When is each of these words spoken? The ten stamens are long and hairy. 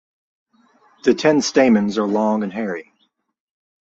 The 1.03 1.13
ten 1.13 1.43
stamens 1.43 1.99
are 1.99 2.07
long 2.07 2.41
and 2.41 2.51
hairy. 2.51 2.91